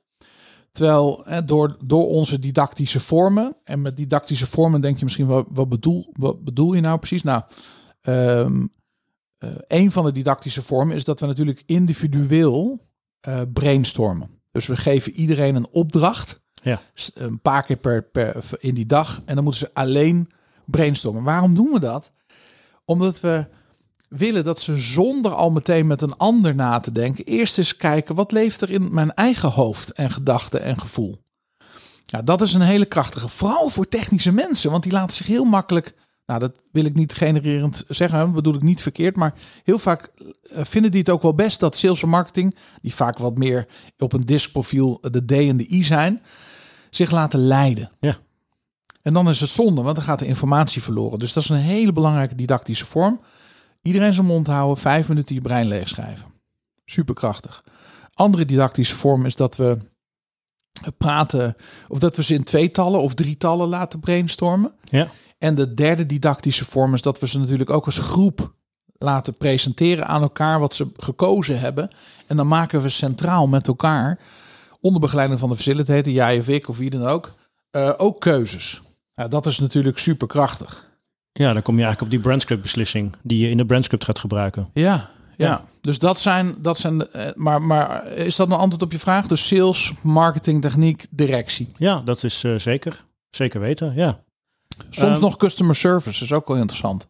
[0.71, 5.45] Terwijl hè, door, door onze didactische vormen, en met didactische vormen denk je misschien, wat,
[5.49, 7.23] wat, bedoel, wat bedoel je nou precies?
[7.23, 7.43] Nou,
[8.01, 8.65] ehm,
[9.37, 12.87] eh, een van de didactische vormen is dat we natuurlijk individueel
[13.19, 14.38] eh, brainstormen.
[14.51, 16.81] Dus we geven iedereen een opdracht, Ja.
[17.13, 20.31] een paar keer per, per, in die dag, en dan moeten ze alleen
[20.65, 21.23] brainstormen.
[21.23, 22.11] Waarom doen we dat?
[22.85, 23.47] Omdat we
[24.09, 28.15] willen dat ze zonder al meteen met een ander na te denken, eerst eens kijken
[28.15, 31.21] wat leeft er in mijn eigen hoofd en gedachten en gevoel.
[32.05, 35.43] Ja, dat is een hele krachtige, vooral voor technische mensen, want die laten zich heel
[35.43, 35.95] makkelijk,
[36.29, 40.11] nou dat wil ik niet genererend zeggen, dat bedoel ik niet verkeerd, maar heel vaak
[40.15, 43.67] eh, vinden die het ook wel best dat sales en marketing, die vaak wat meer
[43.97, 46.21] op een diskprofiel de D en de I zijn,
[46.89, 47.91] zich laten leiden.
[47.99, 48.17] Ja.
[49.01, 51.19] En dan is het zonde, want dan gaat de informatie verloren.
[51.19, 53.21] Dus dat is een hele belangrijke didactische vorm.
[53.81, 56.33] Iedereen zijn mond houden, vijf minuten je brein leegschrijven.
[56.85, 57.63] Superkrachtig.
[58.13, 59.77] Andere didactische vorm is dat we
[60.97, 61.55] praten,
[61.87, 64.71] of dat we ze in tweetallen of drietallen laten brainstormen.
[64.83, 65.07] Ja.
[65.39, 68.53] En de derde didactische vorm is dat we ze natuurlijk ook als groep
[68.97, 71.89] laten presenteren aan elkaar wat ze gekozen hebben.
[72.27, 74.19] En dan maken we centraal met elkaar,
[74.81, 77.31] onder begeleiding van de facilitator, jij of ik of wie dan ook,
[77.71, 78.81] eh, ook keuzes.
[79.13, 80.87] Ja, dat is natuurlijk superkrachtig.
[81.31, 84.19] Ja, dan kom je eigenlijk op die brandscript beslissing die je in de brandscript gaat
[84.19, 84.69] gebruiken.
[84.73, 85.47] Ja, ja.
[85.47, 85.65] Ja.
[85.81, 88.99] dus dat zijn, dat zijn de- eh, maar, maar is dat een antwoord op je
[88.99, 89.27] vraag?
[89.27, 91.71] Dus sales, marketing, techniek, directie.
[91.77, 93.03] Ja, dat is eh, zeker.
[93.29, 94.19] Zeker weten, ja.
[94.89, 97.07] Soms Ehm, nog customer service, is ook wel interessant.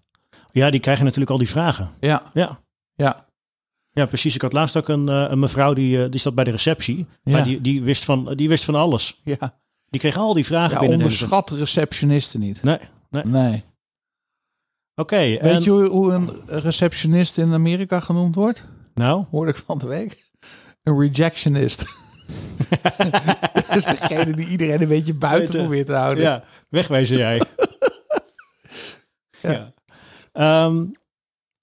[0.51, 1.91] Ja, die krijgen natuurlijk al die vragen.
[1.99, 2.59] Ja, Ja,
[2.95, 3.25] ja,
[3.91, 4.35] ja precies.
[4.35, 7.05] Ik had laatst ook een, eh, een mevrouw die, eh, die zat bij de receptie.
[7.23, 9.21] Maar die, die, wist van, die wist van alles.
[9.23, 9.57] ja.
[9.89, 10.97] Die kreeg al die vragen ja binnen.
[10.97, 12.63] onderschat de receptionisten niet.
[12.63, 12.77] Nee,
[13.09, 13.23] nee.
[13.25, 13.63] Nee.
[14.95, 15.15] Oké.
[15.17, 18.65] Weet en- je hoe, hoe een receptionist in Amerika genoemd wordt?
[18.93, 20.29] Nou, Hoorde ik van de week.
[20.83, 21.85] Een rejectionist.
[23.53, 25.59] dat is degene die iedereen een beetje buiten Buiten.
[25.59, 26.23] probeert te houden.
[26.23, 27.41] ja, wegwezen jij.
[29.41, 29.73] ja.
[30.31, 30.85] Ehm,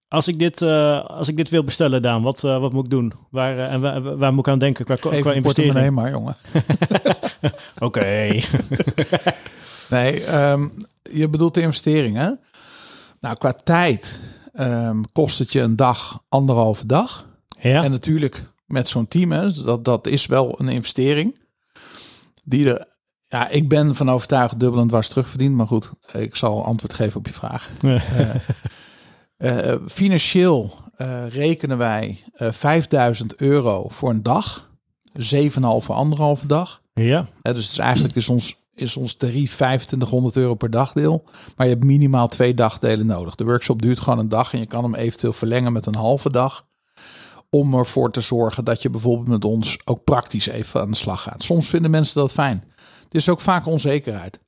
[0.09, 2.91] als, ik dit, eh, als ik dit wil bestellen, Daan, wat, eh, wat moet ik
[2.91, 3.13] doen?
[3.31, 5.91] Waar, eh, en waar, waar moet ik aan denken qua, Geef qua investering?
[5.91, 6.37] maar, jongen.
[7.79, 8.29] Oké.
[9.91, 10.69] Nee, ehm,
[11.03, 12.31] je bedoelt de investering, hè?
[13.21, 14.21] Nou, qua tijd
[14.53, 17.27] ehm, kost het je een dag, anderhalve dag.
[17.61, 21.39] ja, En natuurlijk met zo'n team, hè, dat, dat is wel een investering.
[22.45, 22.87] Die er,
[23.29, 25.55] ja, ik ben van overtuigd dubbel en dwars terugverdiend.
[25.55, 27.71] Maar goed, ik zal antwoord geven op je vraag.
[29.37, 34.71] Eh, financieel eh, rekenen wij eh 5000 euro voor een dag.
[35.13, 35.19] 7,5
[35.59, 36.83] voor anderhalve dag.
[37.43, 41.25] ja, dus het is eigenlijk is ons, is ons tarief 2500 euro per dagdeel.
[41.57, 43.35] Maar je hebt minimaal twee dagdelen nodig.
[43.35, 46.31] De workshop duurt gewoon een dag en je kan hem eventueel verlengen met een halve
[46.31, 46.67] dag.
[47.51, 51.23] Om ervoor te zorgen dat je bijvoorbeeld met ons ook praktisch even aan de slag
[51.23, 51.43] gaat.
[51.43, 52.65] Soms vinden mensen dat fijn.
[53.07, 54.41] Het is ook vaak onzekerheid.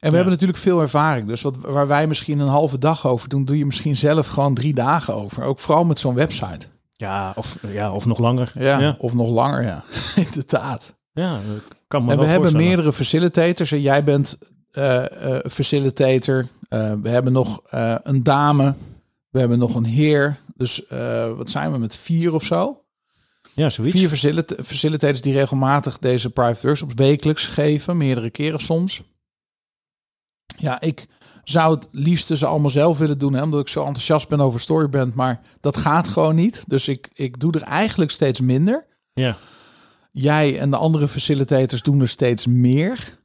[0.00, 1.26] En we hebben natuurlijk veel ervaring.
[1.26, 4.54] Dus wat, waar wij misschien een halve dag over doen, doe je misschien zelf gewoon
[4.54, 5.42] drie dagen over.
[5.42, 6.66] Ook vooral met zo'n website.
[6.96, 8.52] ja, of, ja, of nog langer.
[8.54, 9.84] Ja, ja, Of nog langer, ja.
[10.26, 10.94] Inderdaad.
[11.12, 13.72] ja dat kan me En we hebben meerdere facilitators.
[13.72, 14.38] En jij bent
[14.70, 16.46] eh, eh, facilitator.
[16.68, 17.62] Eh, we hebben nog
[18.02, 18.74] een dame.
[19.30, 20.38] We hebben nog een heer.
[20.54, 20.82] Dus
[21.36, 22.79] wat zijn we met vier of zo?
[23.60, 23.96] Ja, zoiets.
[23.96, 27.96] Vier facilit- facilitators die regelmatig deze private workshops wekelijks geven.
[27.96, 29.02] Meerdere keren soms.
[30.56, 31.06] Ja, ik
[31.44, 33.32] zou het liefst ze allemaal zelf willen doen.
[33.32, 35.14] Hè, omdat ik zo enthousiast ben over Storyband.
[35.14, 36.64] Maar dat gaat gewoon niet.
[36.66, 38.86] Dus ik, ik doe er eigenlijk steeds minder.
[39.12, 39.36] Ja,
[40.12, 43.18] Jij en de andere facilitators doen er steeds meer.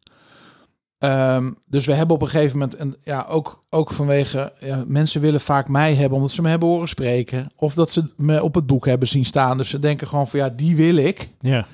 [1.05, 5.21] Ehm, dus we hebben op een gegeven moment, en ja, ook, ook vanwege, ja, mensen
[5.21, 7.47] willen vaak mij hebben omdat ze me hebben horen spreken.
[7.55, 9.57] Of dat ze me op het boek hebben zien staan.
[9.57, 11.29] Dus ze denken gewoon van ja, die wil ik.
[11.37, 11.65] ja,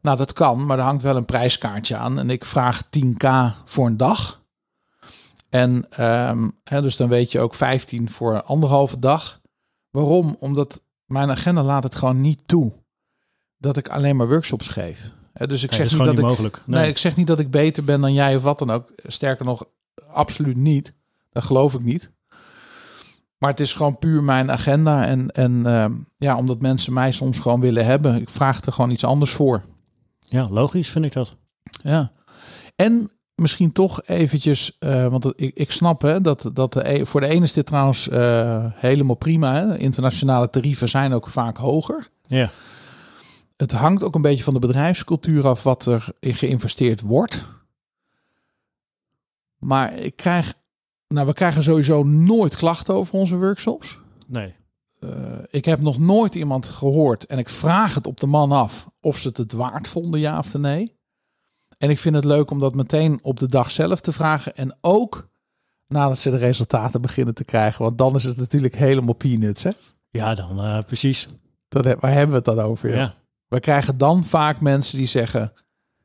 [0.00, 2.18] Nou, dat kan, maar er hangt wel een prijskaartje aan.
[2.18, 3.28] En ik vraag 10k
[3.64, 4.42] voor een dag.
[5.48, 9.40] En ehm, hè, dus dan weet je ook 15 voor anderhalve dag.
[9.90, 10.36] Waarom?
[10.38, 12.72] Omdat mijn agenda laat het gewoon niet toe
[13.58, 15.12] dat ik alleen maar workshops geef.
[15.48, 16.62] Dus ik Nee, zeg dat niet gewoon dat niet ik, mogelijk.
[16.66, 16.80] nee.
[16.80, 16.90] Nee.
[16.90, 18.92] ik zeg niet dat ik beter ben dan jij of wat dan ook.
[19.04, 19.64] Sterker nog,
[20.08, 20.92] absoluut niet.
[21.30, 22.10] Dat geloof ik niet.
[23.38, 25.06] Maar het is gewoon puur mijn agenda.
[25.06, 28.14] En, en ehm, ja, omdat mensen mij soms gewoon willen hebben.
[28.20, 29.62] Ik vraag er gewoon iets anders voor.
[30.18, 31.36] Ja, logisch vind ik dat.
[31.82, 32.12] Ja.
[32.76, 37.20] En misschien toch eventjes, eh, want ik, ik snap hè, dat, dat de, e- voor
[37.20, 39.54] de ene is dit trouwens eh, helemaal prima.
[39.54, 39.78] Hè.
[39.78, 42.08] Internationale tarieven zijn ook vaak hoger.
[42.22, 42.50] Ja,
[43.60, 47.44] Het hangt ook een beetje van de bedrijfscultuur af wat er in geïnvesteerd wordt.
[49.58, 50.54] Maar ik krijg,
[51.08, 53.98] nou, we krijgen sowieso nooit klachten over onze workshops.
[54.26, 54.54] nee.
[54.98, 55.10] eh,
[55.50, 59.18] ik heb nog nooit iemand gehoord en ik vraag het op de man af of
[59.18, 60.98] ze het het waard vonden, ja of nee.
[61.78, 64.78] En ik vind het leuk om dat meteen op de dag zelf te vragen en
[64.80, 65.28] ook
[65.86, 69.70] nadat ze de resultaten beginnen te krijgen, want dan is het natuurlijk helemaal peanuts, hè?
[70.10, 71.28] Ja, dan eh, precies.
[71.68, 72.94] He- waar hebben we het dan over?
[72.94, 73.18] Ja.
[73.50, 75.52] We krijgen dan vaak mensen die zeggen: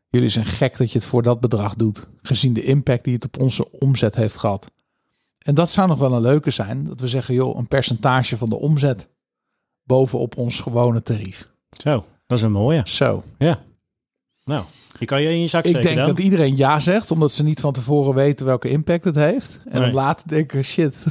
[0.09, 3.25] Jullie zijn gek dat je het voor dat bedrag doet, gezien de impact die het
[3.25, 4.71] op onze omzet heeft gehad.
[5.37, 8.49] En dat zou nog wel een leuke zijn, dat we zeggen: joh, een percentage van
[8.49, 9.07] de omzet
[9.83, 11.49] bovenop ons gewone tarief.
[11.81, 12.81] Zo, dat is een mooie.
[12.85, 13.23] Zo.
[13.37, 13.61] Ja.
[14.43, 14.63] Nou,
[14.97, 16.07] die kan je in je zak Ik denk dan.
[16.07, 19.59] dat iedereen ja zegt, omdat ze niet van tevoren weten welke impact het heeft.
[19.65, 21.03] En dan later denken: shit.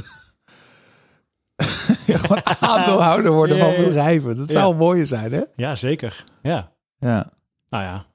[2.13, 4.37] Gewoon aandeelhouder worden van bedrijven.
[4.37, 5.41] Dat zou mooie zijn, hè?
[5.55, 6.23] Ja, zeker.
[6.41, 6.71] Ja.
[6.99, 7.33] Ja.
[7.69, 8.05] Nou ja,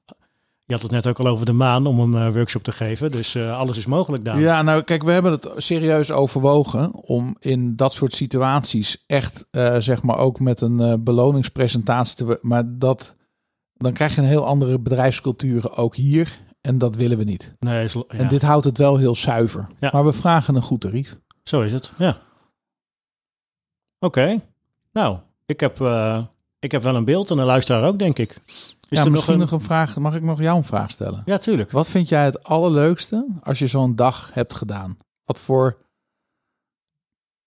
[0.71, 3.11] je had het net ook al over de maan om een eh, workshop te geven.
[3.11, 4.39] Dus eh, alles is mogelijk daar.
[4.39, 9.75] Ja, nou kijk, we hebben het serieus overwogen om in dat soort situaties echt, eh,
[9.79, 12.39] zeg maar, ook met een beloningspresentatie te...
[12.41, 13.15] Maar dat,
[13.73, 16.39] dan krijg je een heel andere bedrijfscultuur ook hier.
[16.61, 17.53] En dat willen we niet.
[17.59, 18.03] Nee, is, ja.
[18.07, 19.67] En dit houdt het wel heel zuiver.
[19.79, 19.89] Ja.
[19.93, 21.19] Maar we vragen een goed tarief.
[21.43, 22.17] Zo is het, ja.
[24.03, 24.41] Oké.
[24.91, 26.21] Nou, ik heb, eh,
[26.59, 28.37] ik heb wel een beeld en een luisteraar ook, denk ik.
[28.45, 29.39] Is ja, er nog misschien een...
[29.39, 29.97] nog een vraag.
[29.97, 31.21] Mag ik nog jou een vraag stellen?
[31.25, 31.71] Ja, tuurlijk.
[31.71, 34.97] Wat vind jij het allerleukste als je zo'n dag hebt gedaan?
[35.25, 35.77] Wat voor.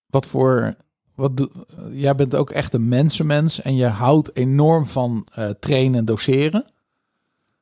[0.05, 0.75] Wat voor.
[1.15, 1.47] Wat
[1.91, 6.65] jij bent ook echt een mensenmens en je houdt enorm van eh, trainen en doseren.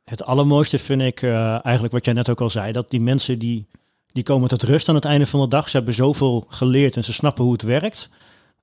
[0.03, 2.71] Het allermooiste vind ik eh, eigenlijk wat jij net ook al zei.
[2.71, 3.67] Dat die mensen die,
[4.11, 5.69] die komen tot rust aan het einde van de dag.
[5.69, 8.09] Ze hebben zoveel geleerd en ze snappen hoe het werkt.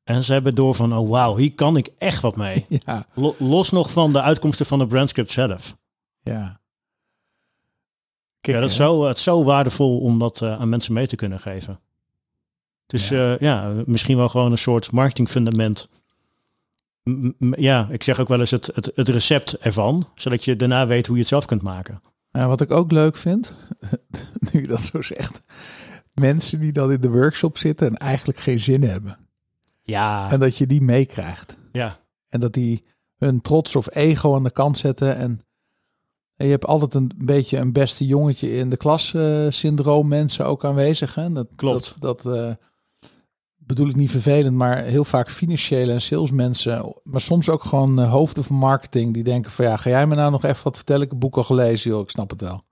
[0.04, 2.66] En ze hebben door van, oh wauw, hier kan ik echt wat mee.
[2.86, 5.76] Ja, Lo- Los nog van de uitkomsten van de brandscript zelf.
[6.22, 6.60] ja.
[8.40, 11.16] ja, dat is zo, het is zo waardevol om dat eh, aan mensen mee te
[11.16, 11.80] kunnen geven.
[12.86, 13.30] Dus Ja.
[13.30, 13.36] ja.
[13.40, 15.88] ja, misschien wel gewoon een soort marketingfundament.
[17.02, 20.86] M- Ja, ik zeg ook wel eens het, het, het recept ervan, zodat je daarna
[20.86, 22.02] weet hoe je het zelf kunt maken.
[22.30, 23.54] En wat ik ook leuk vind,
[24.52, 25.42] nu je dat zo zegt,
[26.14, 29.19] mensen die dan in de workshop zitten en eigenlijk geen zin hebben.
[29.90, 31.56] Ja, En dat je die meekrijgt.
[31.72, 31.98] ja,
[32.28, 32.84] En dat die
[33.16, 35.16] hun trots of ego aan de kant zetten.
[35.16, 35.40] En,
[36.36, 40.46] en je hebt altijd een beetje een beste jongetje in de klas eh, syndroom mensen
[40.46, 41.14] ook aanwezig.
[41.14, 41.32] Hè?
[41.32, 41.94] Dat, Klopt.
[41.98, 42.54] Dat, dat eh,
[43.56, 46.94] bedoel ik niet vervelend, maar heel vaak financiële en salesmensen.
[47.02, 50.14] Maar soms ook gewoon eh, hoofden van marketing die denken van ja, ga jij me
[50.14, 51.02] nou nog even wat vertellen?
[51.02, 52.64] Ik heb het boek al gelezen, joh, ik snap het wel.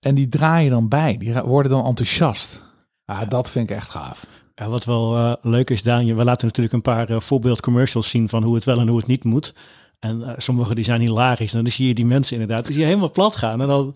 [0.00, 2.62] En die draaien dan bij, die worden dan enthousiast.
[3.04, 4.26] Ja, dat vind ik echt gaaf.
[4.58, 8.28] Ja, wat wel eh, leuk is, Daan, we laten natuurlijk een paar eh, voorbeeldcommercials zien
[8.28, 9.54] van hoe het wel en hoe het niet moet.
[9.98, 11.52] En eh, sommige die zijn hilarisch.
[11.54, 13.60] En dan zie je die mensen inderdaad, die helemaal plat gaan.
[13.60, 13.94] En dan,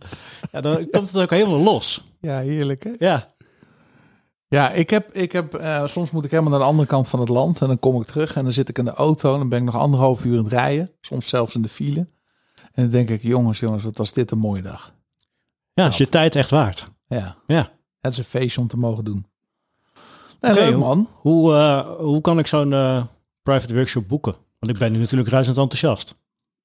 [0.52, 2.04] ja, dan komt het ook helemaal los.
[2.20, 2.92] Ja, heerlijk hè?
[2.98, 3.28] Ja,
[4.48, 7.28] Ja, ik heb, ik heb soms moet ik helemaal naar de andere kant van het
[7.28, 9.48] land en dan kom ik terug en dan zit ik in de auto en dan
[9.48, 12.08] ben ik nog anderhalf uur aan het rijden, soms zelfs in de file.
[12.72, 14.94] En dan denk ik, jongens, jongens, wat was dit een mooie dag.
[15.74, 16.86] ja is je tijd echt waard.
[17.06, 17.72] Ja, Ja.
[18.00, 19.26] het is een feestje om te mogen doen.
[20.42, 21.08] Nee, leuk hoe- man.
[21.12, 23.04] Hoe, eh, hoe kan ik zo'n eh,
[23.42, 24.34] private workshop boeken?
[24.58, 26.14] Want ik ben nu natuurlijk ruisend enthousiast.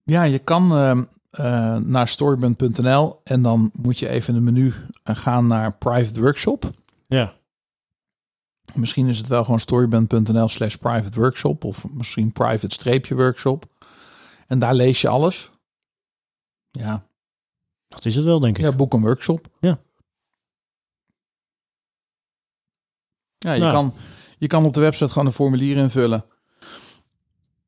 [0.04, 4.74] Ja, je kan ehm, eh, naar storyband.nl en dan moet je even in het menu
[5.04, 6.70] gaan naar private workshop.
[7.08, 7.36] Ja,
[8.74, 13.66] Misschien is het wel gewoon storyband.nl slash private workshop of misschien private streepje workshop.
[14.48, 15.50] En daar lees je alles.
[16.72, 17.06] Ja,
[17.88, 18.64] dat is het wel, denk ik.
[18.64, 19.48] Ja, boek een workshop.
[19.60, 19.80] Ja.
[23.38, 23.74] Ja, je, Nou.
[23.74, 23.94] kan,
[24.38, 26.26] je kan op de website gewoon een formulier invullen.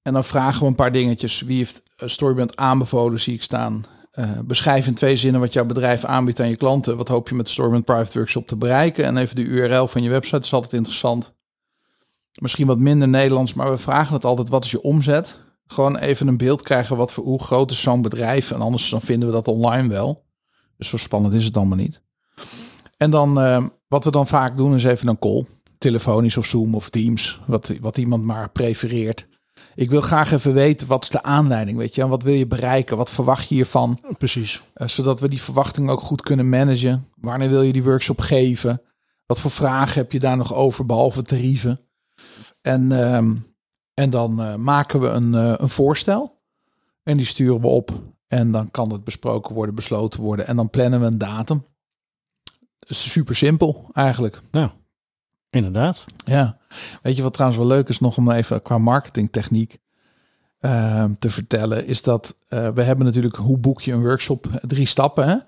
[0.02, 1.42] En dan vragen we een paar dingetjes.
[1.42, 3.86] Wie heeft Storyband aanbevolen, zie ik staan.
[4.12, 6.98] Eh, beschrijf in twee zinnen wat jouw bedrijf aanbiedt aan je klanten.
[6.98, 9.06] Wat hoop je met de Storyband Private Workshop te bereiken?
[9.06, 11.34] En even de URL van je website is altijd interessant.
[12.34, 14.50] Misschien wat minder Nederlands, maar we vragen het altijd.
[14.50, 15.38] Wat is je omzet?
[15.68, 18.52] Gewoon even een beeld krijgen wat voor hoe groot is zo'n bedrijf.
[18.52, 20.24] En anders dan vinden we dat online wel.
[20.78, 22.02] Dus zo spannend is het allemaal niet.
[22.98, 25.46] En dan, eh, wat we dan vaak doen, is even een call.
[25.80, 27.40] Telefonisch of Zoom of Teams.
[27.46, 29.28] Wat, wat iemand maar prefereert.
[29.76, 31.78] Ik wil graag even weten, wat is de aanleiding?
[31.78, 32.98] Weet je, en wat wil je bereiken?
[32.98, 34.00] Wat verwacht je hiervan?
[34.18, 34.64] Precies.
[34.74, 37.08] Eh, zodat we die verwachtingen ook goed kunnen managen.
[37.16, 38.82] Wanneer wil je die workshop geven?
[39.26, 41.80] Wat voor vragen heb je daar nog over, behalve tarieven?
[42.62, 43.36] En, ehm,
[43.94, 46.42] en dan eh, maken we een, eh, een voorstel.
[47.04, 47.92] En die sturen we op.
[48.28, 50.48] En dan kan het besproken worden, besloten worden.
[50.48, 51.66] En dan plannen we een datum.
[52.88, 54.42] is super simpel eigenlijk.
[55.50, 56.06] Inderdaad.
[56.26, 56.58] Ja.
[57.02, 59.78] Weet je wat trouwens wel leuk is nog om even qua marketingtechniek
[60.60, 64.86] ehm, te vertellen, is dat eh, we hebben natuurlijk hoe boek je een workshop, drie
[64.86, 65.46] stappen.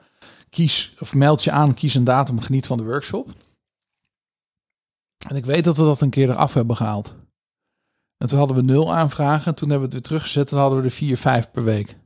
[0.50, 3.30] Kies of meld je aan, kies een datum, geniet van de workshop.
[5.30, 7.14] En ik weet dat we dat een keer eraf hebben gehaald.
[8.18, 9.46] En toen hadden we nul aanvragen.
[9.46, 10.48] En toen hebben we het weer teruggezet.
[10.48, 11.98] Toen hadden we er vier, vijf per week.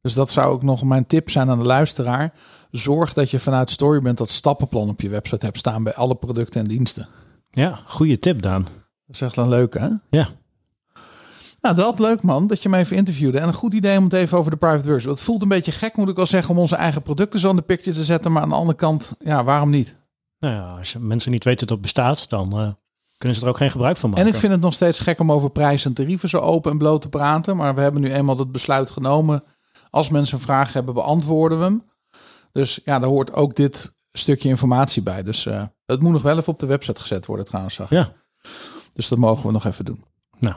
[0.00, 2.32] Dus dat zou ook nog mijn tip zijn aan de luisteraar.
[2.76, 6.60] Zorg dat je vanuit Storyband dat stappenplan op je website hebt staan bij alle producten
[6.60, 7.08] en diensten.
[7.50, 8.62] Ja, goede tip, Daan.
[9.06, 9.88] Dat is echt een leuke, hè?
[10.10, 10.28] Ja.
[11.60, 13.38] Nou, dat leuk man, dat je me even interviewde.
[13.38, 15.10] En een goed idee om het even over de private workshop.
[15.10, 17.56] Het voelt een beetje gek, moet ik wel zeggen, om onze eigen producten zo aan
[17.56, 18.32] de picture te zetten.
[18.32, 19.96] Maar aan de andere kant, ja, waarom niet?
[20.38, 22.68] Nou ja, als mensen niet weten dat het bestaat, dan eh,
[23.18, 24.24] kunnen ze er ook geen gebruik van maken.
[24.24, 26.78] En ik vind het nog steeds gek om over prijzen en tarieven zo open en
[26.78, 27.56] bloot te praten.
[27.56, 29.44] Maar we hebben nu eenmaal het besluit genomen.
[29.90, 31.82] Als mensen een vraag hebben, beantwoorden we hem.
[32.56, 35.22] Dus ja, daar hoort ook dit stukje informatie bij.
[35.22, 37.74] Dus uh, het moet nog wel even op de website gezet worden trouwens.
[37.74, 37.90] Zag.
[37.90, 38.12] Ja.
[38.92, 40.04] Dus dat mogen we nog even doen.
[40.38, 40.54] Nou,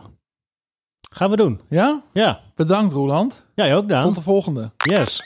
[1.10, 1.62] gaan we doen.
[1.70, 2.04] Ja?
[2.14, 2.42] Ja.
[2.56, 3.44] Bedankt Roland.
[3.56, 4.04] Jij ook, Daan.
[4.04, 4.72] Tot de volgende.
[4.78, 5.20] Yes.